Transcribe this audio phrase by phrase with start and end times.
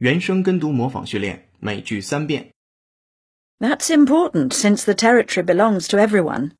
[0.00, 2.52] 原声跟读模仿训练，每句三遍。
[3.58, 6.52] That's important since the territory belongs to everyone.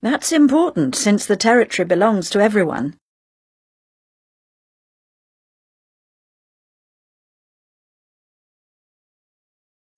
[0.00, 2.94] That's important since the territory belongs to everyone.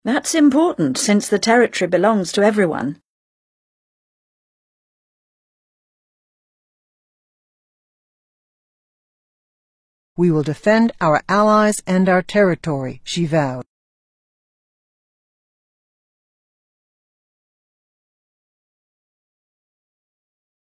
[0.02, 3.02] That's important since the territory belongs to everyone.
[10.17, 13.65] We will defend our allies and our territory, she vowed.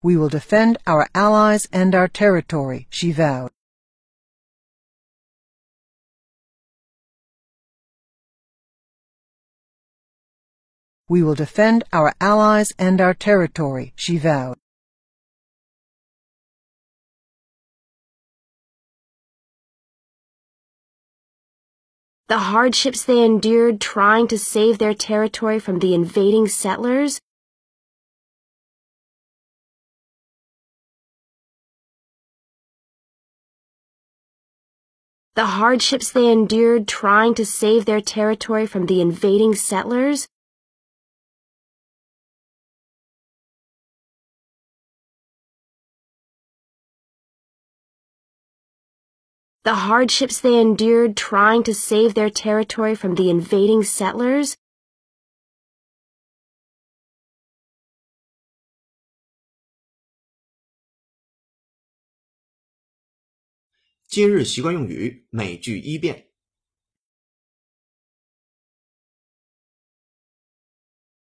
[0.03, 3.53] We will defend our allies and our territory, she vowed.
[11.09, 14.59] We will defend our allies and our territory, she vowed.
[22.27, 27.21] The hardships they endured trying to save their territory from the invading settlers?
[35.35, 40.27] The hardships they endured trying to save their territory from the invading settlers
[49.65, 54.57] the hardships they endured trying to save their territory from the invading settlers,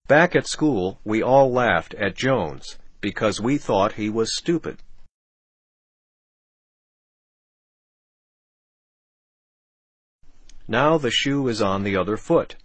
[0.06, 4.79] Back at school, we all laughed at Jones because we thought he was stupid.
[10.70, 12.56] Now the shoe is on the other foot.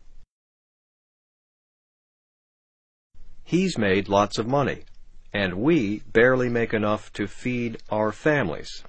[3.46, 4.84] He's made lots of money,
[5.32, 8.84] and we barely make enough to feed our families.